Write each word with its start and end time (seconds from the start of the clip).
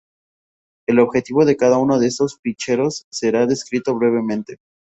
El 0.87 0.97
objetivo 0.99 1.45
de 1.45 1.55
cada 1.55 1.77
uno 1.77 1.99
de 1.99 2.07
estos 2.07 2.39
ficheros 2.39 3.05
será 3.11 3.45
descrito 3.45 3.93
brevemente. 3.93 4.57